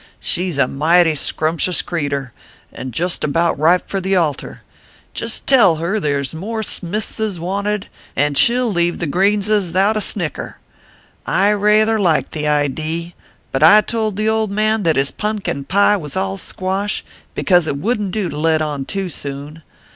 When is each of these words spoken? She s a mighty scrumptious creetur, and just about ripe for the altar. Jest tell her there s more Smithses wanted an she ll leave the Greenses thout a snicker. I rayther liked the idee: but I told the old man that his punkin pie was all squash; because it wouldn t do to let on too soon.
She 0.19 0.49
s 0.49 0.57
a 0.57 0.67
mighty 0.67 1.13
scrumptious 1.13 1.83
creetur, 1.83 2.33
and 2.73 2.91
just 2.91 3.23
about 3.23 3.59
ripe 3.59 3.87
for 3.87 4.01
the 4.01 4.15
altar. 4.15 4.63
Jest 5.13 5.45
tell 5.45 5.75
her 5.75 5.99
there 5.99 6.21
s 6.21 6.33
more 6.33 6.63
Smithses 6.63 7.37
wanted 7.39 7.87
an 8.15 8.33
she 8.33 8.57
ll 8.57 8.73
leave 8.73 8.97
the 8.97 9.05
Greenses 9.05 9.73
thout 9.73 9.95
a 9.95 10.01
snicker. 10.01 10.57
I 11.27 11.49
rayther 11.49 11.99
liked 11.99 12.31
the 12.31 12.47
idee: 12.47 13.13
but 13.51 13.61
I 13.61 13.81
told 13.81 14.15
the 14.17 14.27
old 14.27 14.49
man 14.49 14.81
that 14.81 14.95
his 14.95 15.11
punkin 15.11 15.65
pie 15.65 15.97
was 15.97 16.17
all 16.17 16.35
squash; 16.37 17.05
because 17.35 17.67
it 17.67 17.77
wouldn 17.77 18.11
t 18.11 18.23
do 18.23 18.29
to 18.29 18.37
let 18.39 18.59
on 18.63 18.85
too 18.85 19.07
soon. 19.07 19.61